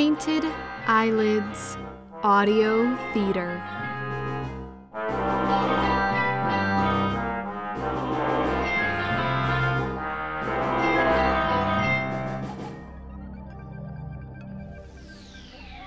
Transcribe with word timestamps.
Painted 0.00 0.46
Eyelids 0.86 1.76
Audio 2.22 2.96
Theater. 3.12 3.62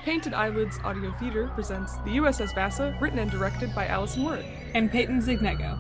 Painted 0.06 0.36
Eyelids 0.36 0.78
Audio 0.84 1.12
Theater 1.14 1.50
presents 1.56 1.98
The 1.98 2.18
USS 2.18 2.54
Vasa, 2.54 2.96
written 3.02 3.18
and 3.18 3.32
directed 3.32 3.74
by 3.74 3.88
Allison 3.88 4.26
Worth. 4.26 4.46
and 4.76 4.92
Peyton 4.92 5.24
Zignego. 5.24 5.80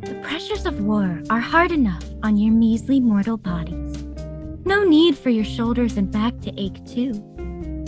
The 0.00 0.20
pressures 0.20 0.66
of 0.66 0.80
war 0.80 1.22
are 1.30 1.38
hard 1.38 1.70
enough 1.70 2.11
on 2.22 2.36
your 2.36 2.52
measly 2.52 3.00
mortal 3.00 3.36
bodies. 3.36 4.02
No 4.64 4.84
need 4.84 5.18
for 5.18 5.30
your 5.30 5.44
shoulders 5.44 5.96
and 5.96 6.10
back 6.10 6.40
to 6.40 6.52
ache 6.60 6.84
too. 6.86 7.12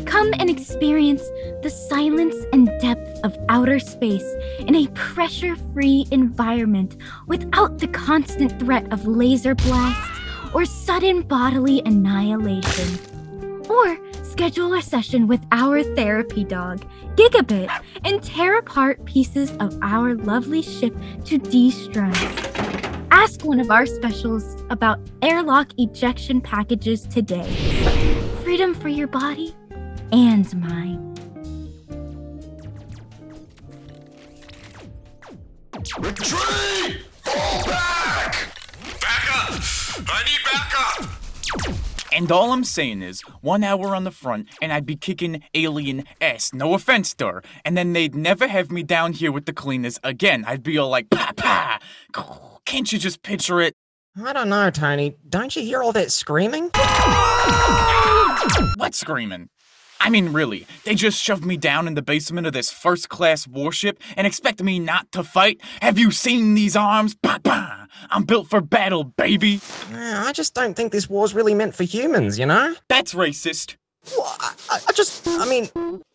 Come 0.06 0.32
and 0.38 0.50
experience 0.50 1.22
the 1.62 1.70
silence 1.70 2.36
and 2.52 2.66
depth 2.80 3.20
of 3.24 3.36
outer 3.48 3.78
space 3.78 4.26
in 4.60 4.74
a 4.74 4.86
pressure 4.88 5.56
free 5.72 6.06
environment 6.10 6.96
without 7.26 7.78
the 7.78 7.88
constant 7.88 8.58
threat 8.60 8.92
of 8.92 9.06
laser 9.06 9.54
blasts 9.54 10.20
or 10.52 10.64
sudden 10.64 11.22
bodily 11.22 11.82
annihilation. 11.84 12.98
Or 13.68 13.98
schedule 14.22 14.74
a 14.74 14.82
session 14.82 15.26
with 15.26 15.40
our 15.52 15.82
therapy 15.82 16.44
dog, 16.44 16.84
Gigabit, 17.16 17.70
and 18.04 18.22
tear 18.22 18.58
apart 18.58 19.04
pieces 19.04 19.50
of 19.58 19.76
our 19.82 20.14
lovely 20.14 20.62
ship 20.62 20.94
to 21.24 21.38
de 21.38 21.70
stress. 21.70 22.53
Ask 23.16 23.44
one 23.44 23.60
of 23.60 23.70
our 23.70 23.86
specials 23.86 24.60
about 24.70 24.98
airlock 25.22 25.68
ejection 25.78 26.40
packages 26.40 27.02
today. 27.02 27.48
Freedom 28.42 28.74
for 28.74 28.88
your 28.88 29.06
body 29.06 29.54
and 30.10 30.52
mine. 30.60 31.14
Retreat! 36.00 37.06
Fall 37.22 37.64
back! 37.66 38.32
Back 39.00 39.36
up! 39.36 39.60
I 40.08 40.22
need 40.24 40.40
backup! 40.44 41.08
And 42.12 42.32
all 42.32 42.50
I'm 42.50 42.64
saying 42.64 43.02
is, 43.02 43.20
one 43.42 43.62
hour 43.62 43.94
on 43.94 44.02
the 44.02 44.10
front, 44.10 44.48
and 44.60 44.72
I'd 44.72 44.86
be 44.86 44.96
kicking 44.96 45.44
alien 45.54 46.02
ass. 46.20 46.52
No 46.52 46.74
offense, 46.74 47.14
sir. 47.16 47.42
And 47.64 47.76
then 47.76 47.92
they'd 47.92 48.16
never 48.16 48.48
have 48.48 48.72
me 48.72 48.82
down 48.82 49.12
here 49.12 49.30
with 49.30 49.46
the 49.46 49.52
cleaners 49.52 50.00
again. 50.02 50.44
I'd 50.48 50.64
be 50.64 50.76
all 50.76 50.88
like, 50.88 51.10
pa 51.10 51.32
pa. 51.36 51.78
Can't 52.74 52.92
you 52.92 52.98
just 52.98 53.22
picture 53.22 53.60
it? 53.60 53.72
I 54.20 54.32
don't 54.32 54.48
know, 54.48 54.68
Tony. 54.68 55.14
Don't 55.28 55.54
you 55.54 55.62
hear 55.62 55.80
all 55.80 55.92
that 55.92 56.10
screaming? 56.10 56.70
What 58.76 58.96
screaming? 58.96 59.48
I 60.00 60.10
mean, 60.10 60.32
really, 60.32 60.66
they 60.84 60.96
just 60.96 61.22
shoved 61.22 61.44
me 61.44 61.56
down 61.56 61.86
in 61.86 61.94
the 61.94 62.02
basement 62.02 62.48
of 62.48 62.52
this 62.52 62.72
first 62.72 63.08
class 63.08 63.46
warship 63.46 64.00
and 64.16 64.26
expect 64.26 64.60
me 64.60 64.80
not 64.80 65.12
to 65.12 65.22
fight? 65.22 65.60
Have 65.82 66.00
you 66.00 66.10
seen 66.10 66.54
these 66.56 66.74
arms? 66.74 67.14
Pa 67.22 67.38
pa. 67.44 67.86
I'm 68.10 68.24
built 68.24 68.50
for 68.50 68.60
battle, 68.60 69.04
baby. 69.04 69.60
Uh, 69.92 70.24
I 70.26 70.32
just 70.32 70.52
don't 70.52 70.74
think 70.74 70.90
this 70.90 71.08
war's 71.08 71.32
really 71.32 71.54
meant 71.54 71.76
for 71.76 71.84
humans, 71.84 72.40
you 72.40 72.46
know? 72.46 72.74
That's 72.88 73.14
racist. 73.14 73.76
Well, 74.18 74.36
I, 74.40 74.52
I- 74.70 74.80
I 74.88 74.92
just, 74.94 75.28
I 75.28 75.48
mean, 75.48 75.70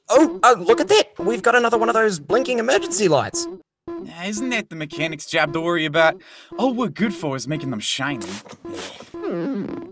oh, 0.10 0.42
oh, 0.44 0.56
look 0.60 0.82
at 0.82 0.90
that. 0.90 1.06
We've 1.20 1.42
got 1.42 1.56
another 1.56 1.78
one 1.78 1.88
of 1.88 1.96
those 1.96 2.20
blinking 2.20 2.60
emergency 2.60 3.08
lights. 3.08 3.48
Isn't 4.26 4.50
that 4.50 4.70
the 4.70 4.76
mechanic's 4.76 5.26
job 5.26 5.54
to 5.54 5.62
worry 5.62 5.86
about? 5.86 6.22
All 6.58 6.74
we're 6.74 6.90
good 6.90 7.14
for 7.14 7.36
is 7.36 7.48
making 7.48 7.72
them 7.72 7.80
shiny. 7.80 8.28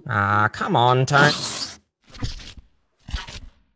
Ah, 0.07 0.49
come 0.51 0.75
on, 0.75 1.05
Tony. 1.05 1.33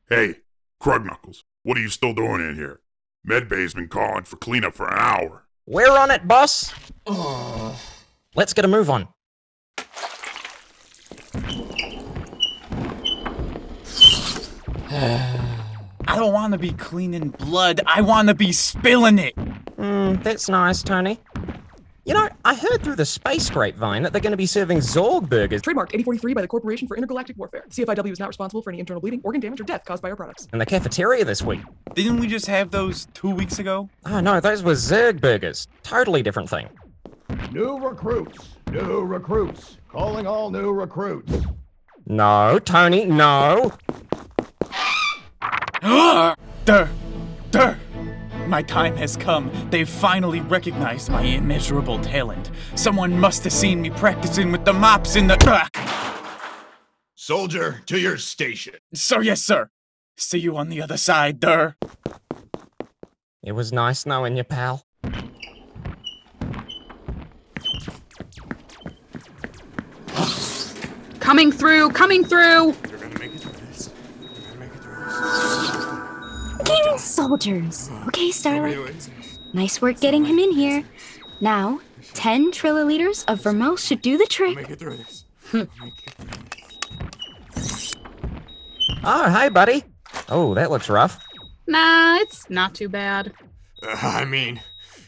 Hey, 0.10 0.36
Krug 0.80 1.06
Knuckles, 1.06 1.46
what 1.64 1.78
are 1.78 1.82
you 1.82 1.90
still 1.90 2.14
doing 2.14 2.42
in 2.42 2.56
here? 2.56 2.82
Medbay's 3.28 3.74
been 3.74 3.88
calling 3.88 4.24
for 4.24 4.36
cleanup 4.38 4.74
for 4.74 4.88
an 4.88 4.98
hour. 4.98 5.46
We're 5.66 5.92
on 5.96 6.12
it, 6.12 6.28
boss. 6.28 6.74
Let's 8.36 8.54
get 8.54 8.66
a 8.66 8.68
move 8.68 8.90
on. 8.90 9.08
I 14.94 16.16
don't 16.16 16.34
want 16.34 16.52
to 16.54 16.60
be 16.60 16.72
cleaning 16.72 17.30
blood. 17.30 17.80
I 17.86 18.02
want 18.02 18.28
to 18.28 18.34
be 18.34 18.52
spilling 18.52 19.18
it. 19.18 19.34
Hmm, 19.82 20.14
that's 20.22 20.48
nice, 20.48 20.84
Tony. 20.84 21.20
You 22.06 22.14
know, 22.14 22.30
I 22.46 22.54
heard 22.54 22.84
through 22.84 22.98
the 22.98 23.06
space 23.06 23.50
grapevine 23.50 24.04
that 24.04 24.14
they're 24.14 24.22
going 24.22 24.30
to 24.30 24.38
be 24.38 24.46
serving 24.46 24.78
Zorg 24.78 25.28
burgers 25.28 25.64
Trademarked 25.64 25.90
8043 25.96 26.34
by 26.36 26.42
the 26.42 26.48
Corporation 26.48 26.88
for 26.88 26.96
Intergalactic 26.96 27.36
Warfare. 27.36 27.64
CFIW 27.70 28.12
is 28.12 28.20
not 28.20 28.28
responsible 28.28 28.62
for 28.62 28.70
any 28.70 28.80
internal 28.80 29.02
bleeding, 29.02 29.22
organ 29.24 29.42
damage, 29.42 29.60
or 29.60 29.64
death 29.64 29.84
caused 29.86 30.04
by 30.04 30.12
our 30.12 30.16
products. 30.16 30.48
in 30.54 30.60
the 30.60 30.68
cafeteria 30.68 31.26
this 31.26 31.42
week. 31.42 31.62
Didn't 31.96 32.20
we 32.20 32.28
just 32.28 32.46
have 32.46 32.70
those 32.70 33.08
two 33.16 33.34
weeks 33.34 33.58
ago? 33.58 33.90
Oh 34.06 34.20
no, 34.20 34.40
those 34.40 34.62
were 34.62 34.74
Zerg 34.74 35.20
burgers. 35.20 35.68
Totally 35.82 36.22
different 36.22 36.48
thing. 36.50 36.70
New 37.52 37.80
recruits, 37.80 38.50
new 38.70 39.02
recruits, 39.02 39.78
calling 39.90 40.28
all 40.28 40.52
new 40.52 40.72
recruits. 40.72 41.34
No, 42.06 42.60
Tony, 42.60 43.06
no. 43.06 43.72
Durr! 46.66 46.90
Durr! 47.50 47.80
My 48.52 48.62
time 48.62 48.98
has 48.98 49.16
come. 49.16 49.50
They've 49.70 49.88
finally 49.88 50.42
recognized 50.42 51.10
my 51.10 51.22
immeasurable 51.22 52.02
talent. 52.02 52.52
Someone 52.76 53.18
must 53.18 53.46
have 53.46 53.54
seen 53.54 53.82
me 53.82 53.90
practicing 53.90 54.52
with 54.52 54.66
the 54.66 54.74
mops 54.74 55.16
in 55.16 55.28
the. 55.28 55.38
Soldier, 57.16 57.82
to 57.86 57.98
your 57.98 58.18
station. 58.18 58.74
Sir, 58.94 59.22
yes, 59.22 59.42
sir. 59.42 59.70
See 60.18 60.40
you 60.40 60.58
on 60.58 60.68
the 60.68 60.82
other 60.82 60.98
side, 60.98 61.40
Durr. 61.40 61.78
It 63.42 63.54
was 63.54 63.72
nice 63.72 64.06
knowing 64.06 64.36
you, 64.36 64.44
pal. 64.44 64.86
Coming 71.22 71.54
through, 71.54 71.92
coming 71.92 72.26
through! 72.26 72.76
King 76.76 76.98
soldiers. 76.98 77.90
Okay, 78.08 78.32
Starlight. 78.32 79.10
Nice 79.54 79.82
work 79.82 80.00
getting 80.00 80.26
him 80.26 80.40
in 80.40 80.52
here. 80.52 80.84
Now, 81.40 81.80
10 82.14 82.52
trilliliters 82.52 83.24
of 83.28 83.42
Vermouth 83.44 83.82
should 83.82 84.02
do 84.02 84.18
the 84.18 84.26
trick. 84.26 84.58
Oh, 89.04 89.30
hi, 89.30 89.50
buddy. 89.50 89.84
Oh, 90.30 90.54
that 90.54 90.70
looks 90.70 90.90
rough. 90.90 91.20
Nah, 91.68 92.18
it's 92.18 92.50
not 92.50 92.76
too 92.76 92.88
bad. 92.90 93.34
Uh, 93.84 93.98
I 94.02 94.26
mean, 94.26 94.62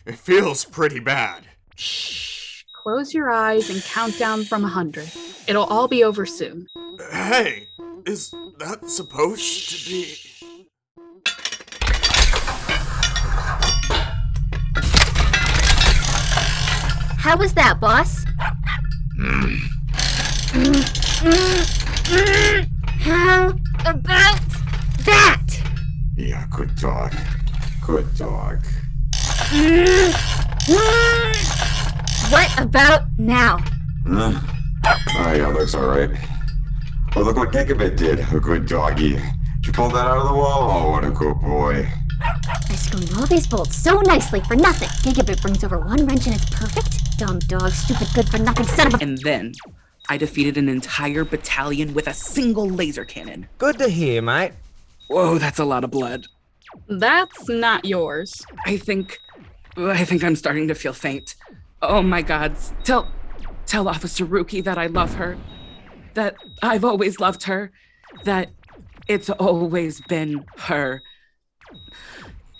it 0.06 0.16
feels 0.16 0.66
pretty 0.66 1.00
bad. 1.00 1.44
Shh. 1.76 2.64
Close 2.82 3.14
your 3.14 3.30
eyes 3.32 3.70
and 3.70 3.82
count 3.84 4.18
down 4.18 4.44
from 4.44 4.62
a 4.62 4.66
100. 4.66 5.10
It'll 5.48 5.66
all 5.66 5.88
be 5.88 6.04
over 6.04 6.26
soon. 6.26 6.68
Hey, 7.12 7.68
is 8.06 8.32
that 8.60 8.90
supposed 8.90 9.70
to 9.86 9.90
be. 9.90 10.16
How 17.24 17.38
was 17.38 17.54
that, 17.54 17.80
boss? 17.80 18.26
How 23.00 23.54
about 23.86 24.42
that? 25.06 25.48
Yeah, 26.18 26.46
good 26.52 26.76
dog. 26.76 27.16
Good 27.88 28.14
dog. 28.18 28.60
What 32.30 32.60
about 32.60 33.04
now? 33.18 33.60
Huh? 34.06 34.42
Oh, 35.16 35.34
yeah, 35.34 35.48
looks 35.48 35.76
alright. 35.76 36.10
Oh, 37.16 37.22
look 37.22 37.38
what 37.38 37.54
Gigabit 37.54 37.96
did. 37.96 38.20
A 38.34 38.40
good 38.42 38.68
doggy. 38.68 39.12
Did 39.12 39.68
you 39.68 39.72
pull 39.72 39.88
that 39.92 40.06
out 40.06 40.18
of 40.18 40.28
the 40.28 40.34
wall? 40.34 40.70
Oh, 40.70 40.92
what 40.92 41.06
a 41.06 41.10
good 41.10 41.40
boy. 41.40 41.88
I 42.22 42.76
screwed 42.76 43.14
all 43.16 43.28
these 43.28 43.48
bolts 43.48 43.78
so 43.78 44.02
nicely 44.02 44.42
for 44.42 44.58
nothing. 44.58 44.90
Gigabit 45.10 45.42
brings 45.42 45.64
over 45.64 45.80
one 45.80 46.06
wrench 46.06 46.26
and 46.28 46.36
it's 46.36 46.50
perfect. 46.50 47.00
Dumb 47.26 47.40
dog, 47.40 47.72
stupid 47.72 48.10
good 48.14 48.28
for 48.28 48.38
nothing 48.38 48.66
son 48.66 48.88
of 48.88 48.96
a. 48.96 49.02
And 49.02 49.18
then 49.20 49.54
I 50.10 50.18
defeated 50.18 50.58
an 50.58 50.68
entire 50.68 51.24
battalion 51.24 51.94
with 51.94 52.08
a 52.08 52.14
single 52.14 52.68
laser 52.68 53.06
cannon. 53.06 53.48
Good 53.60 53.78
to 53.78 53.88
hear, 53.88 54.22
mate. 54.22 54.52
Whoa, 55.08 55.38
that's 55.38 55.58
a 55.58 55.64
lot 55.64 55.86
of 55.86 55.92
blood. 55.92 56.28
That's 56.90 57.48
not 57.48 57.86
yours. 57.86 58.46
I 58.66 58.76
think 58.76 59.20
I 59.78 60.04
think 60.04 60.22
I'm 60.22 60.36
starting 60.36 60.68
to 60.68 60.76
feel 60.76 60.92
faint. 60.92 61.36
Oh 61.82 62.02
my 62.02 62.22
god. 62.24 62.58
Tell 62.84 63.10
tell 63.68 63.88
Officer 63.88 64.26
Rookie 64.26 64.60
that 64.60 64.78
I 64.78 64.88
love 64.88 65.14
her. 65.14 65.38
That 66.16 66.36
I've 66.62 66.84
always 66.84 67.22
loved 67.22 67.44
her. 67.44 67.72
That 68.26 68.50
it's 69.08 69.30
always 69.30 70.02
been 70.02 70.44
her. 70.58 71.02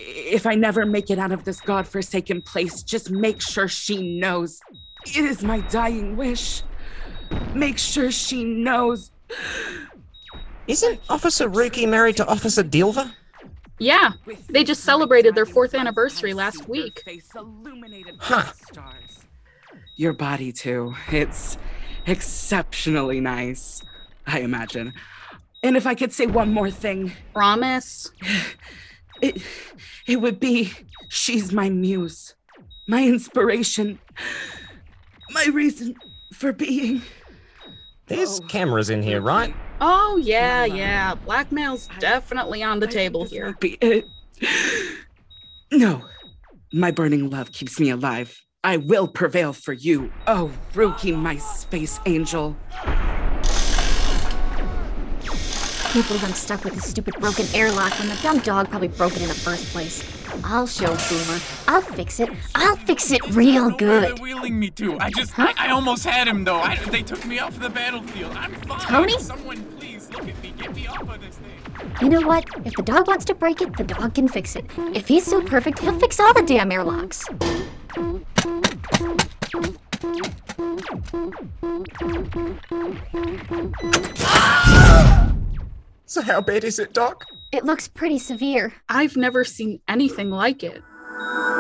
If 0.06 0.46
I 0.46 0.56
never 0.56 0.86
make 0.86 1.10
it 1.10 1.18
out 1.20 1.32
of 1.32 1.44
this 1.46 1.62
godforsaken 1.62 2.42
place, 2.42 2.84
just 2.84 3.10
make 3.12 3.42
sure 3.42 3.68
she 3.68 4.20
knows. 4.20 4.60
It 5.06 5.24
is 5.26 5.44
my 5.44 5.60
dying 5.62 6.18
wish. 6.18 6.64
make 7.56 7.78
sure 7.78 8.12
she 8.12 8.44
knows. 8.44 9.12
Isn't 10.68 11.00
Officer 11.10 11.50
Ruki 11.50 11.88
married 11.88 12.18
to 12.18 12.28
Officer 12.28 12.64
Dilva? 12.64 13.12
Yeah, 13.80 14.12
they 14.50 14.64
just 14.64 14.84
celebrated 14.84 15.36
their 15.36 15.46
fourth 15.46 15.74
anniversary 15.74 16.34
last 16.34 16.70
week. 16.70 17.04
Huh. 18.20 18.52
Your 19.96 20.14
body, 20.14 20.52
too. 20.52 20.94
It's 21.12 21.58
exceptionally 22.06 23.20
nice, 23.20 23.82
I 24.26 24.40
imagine. 24.40 24.94
And 25.64 25.76
if 25.76 25.88
I 25.88 25.96
could 25.96 26.14
say 26.14 26.28
one 26.28 26.54
more 26.54 26.70
thing, 26.72 27.12
Promise. 27.34 28.12
it, 29.22 29.42
it 30.08 30.22
would 30.22 30.40
be 30.40 30.72
she's 31.10 31.52
my 31.52 31.70
muse, 31.70 32.36
my 32.88 33.04
inspiration, 33.04 34.00
my 35.32 35.46
reason 35.46 35.96
for 36.34 36.52
being. 36.52 37.02
There's 38.08 38.42
oh. 38.42 38.48
cameras 38.48 38.90
in 38.90 39.02
here, 39.02 39.22
right? 39.22 39.56
Oh, 39.80 40.18
yeah, 40.18 40.66
yeah. 40.66 41.16
Blackmail's 41.16 41.90
definitely 42.00 42.62
on 42.62 42.80
the 42.80 42.88
table 42.88 43.24
here. 43.24 43.56
Be 43.60 43.78
it. 43.82 44.06
No, 45.72 46.04
my 46.72 46.92
burning 46.92 47.30
love 47.30 47.52
keeps 47.52 47.80
me 47.80 47.90
alive. 47.90 48.40
I 48.64 48.78
will 48.78 49.08
prevail 49.08 49.54
for 49.54 49.74
you. 49.74 50.12
Oh, 50.28 50.52
Rookie, 50.74 51.14
my 51.14 51.38
space 51.38 52.00
angel. 52.06 52.56
Can't 55.94 56.08
believe 56.08 56.24
I'm 56.24 56.34
stuck 56.34 56.64
with 56.64 56.74
this 56.74 56.90
stupid 56.90 57.14
broken 57.20 57.46
airlock 57.54 57.92
when 58.00 58.10
the 58.10 58.16
dumb 58.24 58.40
dog 58.40 58.68
probably 58.68 58.88
broke 58.88 59.16
it 59.16 59.22
in 59.22 59.28
the 59.28 59.36
first 59.36 59.66
place. 59.68 60.04
I'll 60.44 60.66
show 60.66 60.88
Boomer. 60.88 61.40
I'll 61.68 61.84
fix 61.84 62.20
it. 62.20 62.32
I'll 62.56 62.78
fix 62.78 63.12
it 63.12 63.22
real 63.36 63.70
good. 63.70 64.04
They're 64.04 64.16
wheeling 64.16 64.60
me 64.60 64.72
too. 64.72 64.98
I 65.00 65.12
just, 65.12 65.38
I, 65.38 65.54
I 65.56 65.70
almost 65.70 66.04
had 66.04 66.28
him 66.28 66.46
though. 66.46 66.56
I, 66.56 66.78
they 66.90 67.04
took 67.04 67.24
me 67.28 67.38
off 67.38 67.60
the 67.60 67.70
battlefield. 67.70 68.36
I'm 68.36 68.56
fine. 68.62 68.80
Tony? 68.80 69.20
Someone 69.20 69.64
please 69.78 70.10
look 70.10 70.28
at 70.28 70.42
me. 70.42 70.52
Get 70.58 70.74
me 70.76 70.88
off 70.88 71.08
of 71.08 71.22
this 71.22 71.36
thing. 71.36 71.92
You 72.02 72.10
know 72.10 72.28
what? 72.28 72.48
If 72.66 72.74
the 72.74 72.82
dog 72.82 73.08
wants 73.08 73.26
to 73.26 73.36
break 73.36 73.62
it, 73.62 73.78
the 73.78 73.84
dog 73.84 74.16
can 74.16 74.28
fix 74.28 74.56
it. 74.56 74.66
If 74.96 75.08
he's 75.08 75.26
so 75.26 75.44
perfect, 75.44 75.78
he'll 75.78 76.00
fix 76.00 76.20
all 76.20 76.34
the 76.34 76.42
damn 76.42 76.72
airlocks. 76.72 77.24
Ah! 84.26 85.33
So 86.06 86.22
how 86.22 86.42
bad 86.42 86.64
is 86.64 86.80
it, 86.80 86.94
Doc? 86.94 87.26
It 87.52 87.66
looks 87.66 87.88
pretty 87.88 88.20
severe. 88.20 88.74
I've 88.90 89.16
never 89.16 89.44
seen 89.44 89.80
anything 89.88 90.30
like 90.30 90.64
it. 90.64 90.82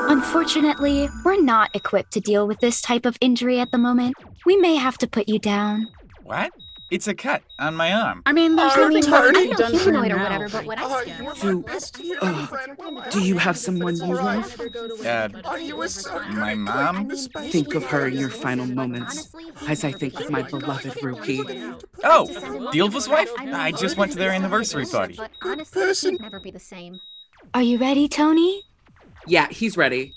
Unfortunately, 0.10 1.10
we're 1.24 1.42
not 1.42 1.76
equipped 1.76 2.12
to 2.14 2.20
deal 2.20 2.48
with 2.48 2.60
this 2.60 2.82
type 2.82 3.06
of 3.06 3.18
injury 3.22 3.60
at 3.60 3.72
the 3.72 3.78
moment. 3.78 4.16
We 4.46 4.58
may 4.58 4.76
have 4.76 4.98
to 5.00 5.08
put 5.08 5.30
you 5.30 5.40
down. 5.40 5.88
What? 6.24 6.52
It's 6.94 7.08
a 7.08 7.16
cut 7.16 7.42
on 7.58 7.74
my 7.76 7.92
arm. 7.92 8.22
I 8.28 8.34
mean, 8.34 8.56
there's 8.56 8.76
nothing 8.78 9.02
Tony. 9.02 9.10
more 9.10 9.32
to 9.32 9.40
I 9.40 9.42
be 9.44 9.50
know 9.50 9.56
done 9.58 9.72
for 9.72 9.78
humanoid 9.80 10.12
or 10.12 10.16
now. 10.18 10.24
whatever, 10.26 10.50
but 10.50 10.66
when 10.66 10.78
I 10.78 10.84
Oh, 10.86 11.34
see 11.34 11.42
Do- 11.42 11.56
my 11.58 11.62
best 11.74 12.00
uh, 12.22 13.10
do 13.10 13.20
you 13.24 13.38
have 13.40 13.58
someone 13.58 13.96
you 13.96 14.14
love? 14.14 14.62
Uh, 15.04 15.30
you 15.60 15.76
were 15.76 15.88
so 15.88 16.20
good. 16.20 16.34
my 16.34 16.54
mom? 16.54 17.10
Think 17.10 17.74
of 17.74 17.84
her 17.86 18.08
in 18.10 18.14
your 18.14 18.30
final 18.30 18.68
moments, 18.68 19.34
as 19.68 19.84
I 19.84 19.92
think 19.92 20.20
of 20.20 20.30
my 20.30 20.44
beloved 20.44 21.02
Rookie. 21.04 21.40
Oh, 22.04 22.28
Dilva's 22.72 23.10
wife? 23.10 23.32
I 23.40 23.72
just 23.72 23.98
went 23.98 24.12
to 24.12 24.18
their 24.20 24.30
anniversary 24.32 24.86
party. 24.86 25.16
But 25.18 25.32
honestly, 25.42 25.96
she'd 25.96 26.22
never 26.22 26.40
be 26.40 26.52
the 26.52 26.60
same. 26.60 27.00
Are 27.56 27.64
you 27.64 27.80
ready, 27.80 28.08
Tony? 28.08 28.62
Yeah, 29.26 29.48
he's 29.50 29.78
ready. 29.78 30.14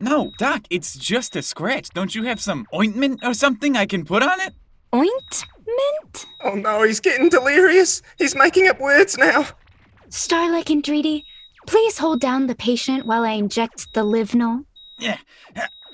No, 0.00 0.32
Doc, 0.38 0.62
it's 0.70 0.96
just 0.96 1.36
a 1.36 1.42
scratch. 1.42 1.90
Don't 1.90 2.14
you 2.14 2.22
have 2.22 2.40
some 2.40 2.66
ointment 2.74 3.20
or 3.22 3.34
something 3.34 3.76
I 3.76 3.84
can 3.84 4.06
put 4.06 4.22
on 4.22 4.40
it? 4.40 4.54
Ointment? 5.76 6.26
Oh 6.42 6.54
no, 6.54 6.82
he's 6.82 7.00
getting 7.00 7.28
delirious. 7.28 8.02
He's 8.18 8.34
making 8.34 8.68
up 8.68 8.80
words 8.80 9.16
now. 9.16 9.46
Starlight 10.08 10.70
and 10.70 10.82
Dreedy, 10.82 11.24
please 11.66 11.98
hold 11.98 12.20
down 12.20 12.46
the 12.46 12.54
patient 12.54 13.06
while 13.06 13.24
I 13.24 13.32
inject 13.32 13.92
the 13.94 14.04
Livnol. 14.04 14.64
Yeah. 14.98 15.18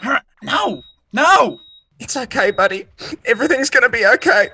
No! 0.44 0.82
No! 1.12 1.60
It's 2.00 2.16
okay, 2.16 2.50
buddy. 2.50 2.86
Everything's 3.24 3.70
gonna 3.70 3.88
be 3.88 4.04
okay. 4.04 4.48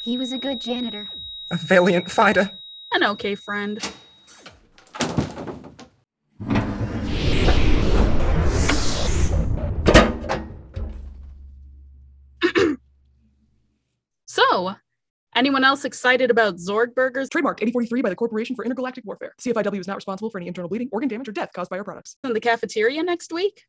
He 0.00 0.16
was 0.16 0.32
a 0.32 0.38
good 0.38 0.58
janitor. 0.58 1.10
A 1.50 1.56
valiant 1.58 2.10
fighter. 2.10 2.50
An 2.92 3.04
okay 3.04 3.34
friend. 3.34 3.78
Anyone 15.42 15.64
else 15.64 15.84
excited 15.84 16.30
about 16.30 16.54
Zorg 16.54 16.94
burgers 16.94 17.28
Trademarked 17.28 17.62
8043 17.62 18.00
by 18.02 18.08
the 18.10 18.14
Corporation 18.14 18.54
for 18.54 18.64
Intergalactic 18.64 19.04
Warfare. 19.04 19.34
CFIW 19.40 19.80
is 19.80 19.88
not 19.88 19.96
responsible 19.96 20.30
for 20.30 20.38
any 20.38 20.46
internal 20.46 20.68
bleeding, 20.68 20.88
organ 20.92 21.08
damage, 21.08 21.28
or 21.28 21.32
death 21.32 21.50
caused 21.52 21.68
by 21.68 21.78
our 21.78 21.82
products. 21.84 22.16
in 22.22 22.32
the 22.32 22.38
cafeteria 22.40 23.02
next 23.02 23.32
week? 23.32 23.64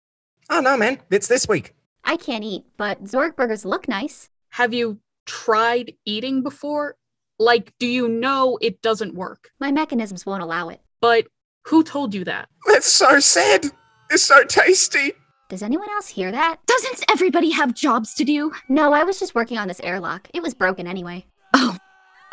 Oh 0.51 0.59
no, 0.59 0.77
man. 0.77 0.99
It's 1.09 1.27
this 1.27 1.47
week. 1.47 1.73
I 2.03 2.15
can't 2.15 2.43
eat, 2.43 2.65
but 2.77 3.03
Zorg 3.05 3.35
burgers 3.35 3.65
look 3.65 3.87
nice. 3.87 4.29
Have 4.51 4.71
you 4.71 4.99
tried 5.25 5.93
eating 6.05 6.43
before? 6.43 6.95
Like, 7.39 7.73
do 7.79 7.87
you 7.87 8.07
know 8.07 8.59
it 8.61 8.83
doesn't 8.83 9.15
work? 9.15 9.49
My 9.59 9.71
mechanisms 9.71 10.27
won't 10.27 10.43
allow 10.43 10.69
it. 10.69 10.79
But 11.01 11.25
who 11.65 11.83
told 11.83 12.13
you 12.13 12.23
that? 12.25 12.49
That's 12.67 12.85
so 12.85 13.19
sad. 13.19 13.65
It's 14.11 14.23
so 14.23 14.43
tasty. 14.43 15.13
Does 15.49 15.63
anyone 15.63 15.89
else 15.89 16.07
hear 16.07 16.31
that? 16.31 16.57
Doesn't 16.67 17.03
everybody 17.11 17.49
have 17.49 17.73
jobs 17.73 18.13
to 18.15 18.23
do? 18.23 18.51
No, 18.69 18.93
I 18.93 19.03
was 19.03 19.19
just 19.19 19.33
working 19.33 19.57
on 19.57 19.67
this 19.67 19.79
airlock. 19.79 20.27
It 20.35 20.43
was 20.43 20.53
broken 20.53 20.85
anyway. 20.85 21.25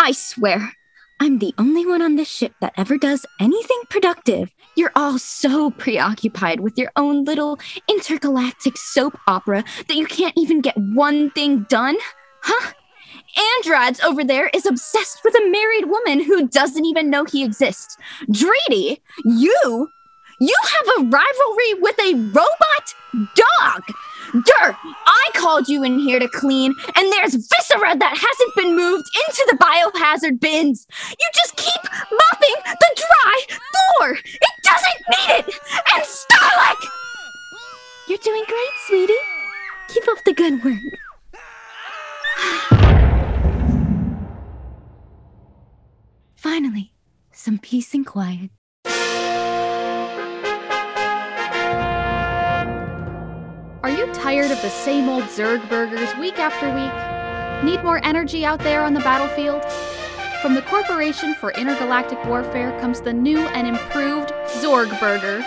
I 0.02 0.12
swear. 0.12 0.72
I'm 1.20 1.40
the 1.40 1.52
only 1.58 1.84
one 1.84 2.00
on 2.00 2.16
this 2.16 2.30
ship 2.30 2.54
that 2.62 2.72
ever 2.78 2.96
does 2.96 3.26
anything 3.38 3.82
productive. 3.90 4.50
You're 4.74 4.92
all 4.96 5.18
so 5.18 5.70
preoccupied 5.72 6.60
with 6.60 6.78
your 6.78 6.90
own 6.96 7.24
little 7.24 7.58
intergalactic 7.86 8.78
soap 8.78 9.18
opera 9.28 9.62
that 9.88 9.96
you 9.96 10.06
can't 10.06 10.32
even 10.38 10.62
get 10.62 10.78
one 10.78 11.30
thing 11.32 11.66
done? 11.68 11.98
Huh? 12.40 12.72
Andrads 13.58 14.00
over 14.02 14.24
there 14.24 14.48
is 14.54 14.64
obsessed 14.64 15.20
with 15.22 15.34
a 15.34 15.50
married 15.50 15.90
woman 15.90 16.24
who 16.24 16.48
doesn't 16.48 16.86
even 16.86 17.10
know 17.10 17.26
he 17.26 17.44
exists. 17.44 17.98
Dreedy, 18.30 19.02
you? 19.26 19.88
You 20.40 20.56
have 20.64 20.86
a 20.96 21.08
rivalry 21.10 21.74
with 21.80 21.98
a 22.00 22.14
robot 22.14 22.94
dog! 23.36 23.82
Dur, 24.32 24.76
I 25.06 25.30
called 25.34 25.68
you 25.68 25.82
in 25.82 25.98
here 25.98 26.20
to 26.20 26.28
clean, 26.28 26.72
and 26.94 27.12
there's 27.12 27.34
viscera 27.34 27.96
that 27.96 28.16
hasn't 28.16 28.54
been 28.54 28.76
moved 28.76 29.08
into 29.26 29.44
the 29.50 29.56
biohazard 29.58 30.38
bins. 30.38 30.86
You 31.10 31.26
just 31.34 31.56
keep 31.56 31.82
mopping 31.82 32.54
the 32.64 32.94
dry 32.96 33.40
floor. 33.48 34.12
It 34.12 34.54
doesn't 34.62 35.02
need 35.10 35.30
it. 35.38 35.46
And 35.96 36.04
Starlight, 36.04 36.76
you're 38.08 38.18
doing 38.18 38.44
great, 38.46 38.70
sweetie. 38.86 39.14
Keep 39.88 40.06
up 40.08 40.18
the 40.24 40.34
good 40.34 40.62
work. 40.64 40.78
Finally, 46.36 46.92
some 47.32 47.58
peace 47.58 47.94
and 47.94 48.06
quiet. 48.06 48.50
Are 53.90 53.96
you 53.96 54.14
tired 54.14 54.52
of 54.52 54.62
the 54.62 54.70
same 54.70 55.08
old 55.08 55.24
Zerg 55.24 55.68
burgers 55.68 56.14
week 56.20 56.38
after 56.38 56.72
week? 56.72 57.64
Need 57.64 57.82
more 57.82 57.98
energy 58.04 58.44
out 58.44 58.60
there 58.60 58.84
on 58.84 58.94
the 58.94 59.00
battlefield? 59.00 59.64
From 60.40 60.54
the 60.54 60.62
Corporation 60.62 61.34
for 61.34 61.50
Intergalactic 61.54 62.24
Warfare 62.24 62.78
comes 62.78 63.00
the 63.00 63.12
new 63.12 63.38
and 63.38 63.66
improved 63.66 64.30
Zorg 64.60 64.88
Burger. 65.00 65.44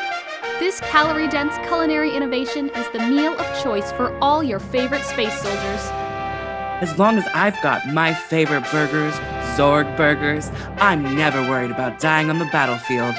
This 0.60 0.82
calorie 0.82 1.30
dense 1.30 1.56
culinary 1.66 2.14
innovation 2.14 2.70
is 2.72 2.86
the 2.90 3.00
meal 3.00 3.32
of 3.40 3.64
choice 3.64 3.94
for 3.94 4.14
all 4.20 4.44
your 4.44 4.60
favorite 4.60 5.06
space 5.06 5.42
soldiers. 5.42 5.88
As 6.82 7.00
long 7.00 7.18
as 7.18 7.26
I've 7.34 7.60
got 7.62 7.88
my 7.94 8.14
favorite 8.14 8.70
burgers, 8.74 9.14
Zorg 9.56 9.96
burgers, 9.96 10.52
I'm 10.80 11.16
never 11.16 11.42
worried 11.50 11.72
about 11.72 11.98
dying 11.98 12.30
on 12.30 12.40
the 12.40 12.50
battlefield. 12.52 13.16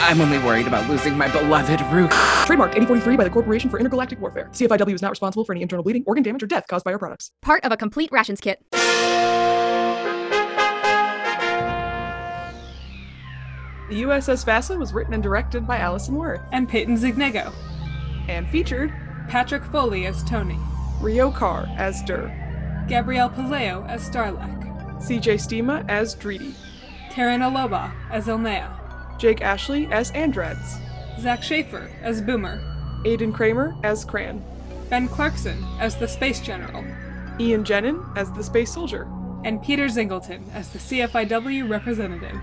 I'm 0.00 0.20
only 0.20 0.38
worried 0.38 0.66
about 0.66 0.88
losing 0.88 1.18
my 1.18 1.28
beloved 1.30 1.80
Rook. 1.92 2.10
Trademarked 2.46 2.76
8043 2.76 3.16
by 3.16 3.24
the 3.24 3.30
Corporation 3.30 3.68
for 3.68 3.78
Intergalactic 3.78 4.20
Warfare. 4.20 4.48
CFIW 4.52 4.94
is 4.94 5.02
not 5.02 5.10
responsible 5.10 5.44
for 5.44 5.52
any 5.52 5.62
internal 5.62 5.82
bleeding, 5.82 6.04
organ 6.06 6.22
damage, 6.22 6.42
or 6.42 6.46
death 6.46 6.66
caused 6.68 6.84
by 6.84 6.92
our 6.92 6.98
products. 6.98 7.32
Part 7.42 7.64
of 7.64 7.72
a 7.72 7.76
complete 7.76 8.10
rations 8.12 8.40
kit. 8.40 8.64
The 13.88 14.02
USS 14.02 14.44
Vasa 14.44 14.76
was 14.78 14.92
written 14.92 15.14
and 15.14 15.22
directed 15.22 15.66
by 15.66 15.78
Allison 15.78 16.14
Worth 16.14 16.42
and 16.52 16.68
Peyton 16.68 16.96
Zignego, 16.96 17.52
and 18.28 18.46
featured 18.48 18.92
Patrick 19.28 19.64
Foley 19.64 20.06
as 20.06 20.22
Tony, 20.24 20.58
Rio 21.00 21.30
Carr 21.30 21.66
as 21.76 22.02
Dur, 22.02 22.30
Gabrielle 22.86 23.30
Paleo 23.30 23.88
as 23.88 24.04
Starlight, 24.04 24.60
CJ 25.00 25.34
Stima 25.36 25.84
as 25.88 26.14
Dreedy, 26.14 26.54
Taryn 27.10 27.40
Aloba 27.40 27.92
as 28.10 28.26
Elnea, 28.26 28.77
Jake 29.18 29.42
Ashley 29.42 29.86
as 29.90 30.12
Andrads, 30.12 30.78
Zach 31.20 31.42
Schaefer 31.42 31.90
as 32.02 32.22
Boomer, 32.22 32.62
Aidan 33.04 33.32
Kramer 33.32 33.76
as 33.82 34.04
Cran, 34.04 34.42
Ben 34.88 35.08
Clarkson 35.08 35.64
as 35.80 35.96
the 35.96 36.08
Space 36.08 36.40
General, 36.40 36.84
Ian 37.40 37.64
Jenin 37.64 38.16
as 38.16 38.32
the 38.32 38.42
Space 38.42 38.72
Soldier, 38.72 39.08
and 39.44 39.62
Peter 39.62 39.86
Zingleton 39.86 40.42
as 40.54 40.70
the 40.70 40.78
CFIW 40.78 41.68
representative. 41.68 42.40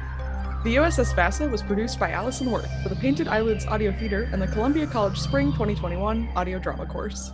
The 0.64 0.76
USS 0.78 1.16
Vasa 1.16 1.48
was 1.48 1.62
produced 1.62 2.00
by 2.00 2.12
Allison 2.12 2.50
Worth 2.50 2.72
for 2.84 2.90
the 2.90 2.96
Painted 2.96 3.28
Eyelids 3.28 3.66
Audio 3.68 3.92
Theater 3.92 4.30
and 4.34 4.42
the 4.42 4.48
Columbia 4.48 4.88
College 4.88 5.20
Spring 5.20 5.52
2021 5.52 6.30
Audio 6.36 6.60
Drama 6.60 6.86
course. 6.86 7.32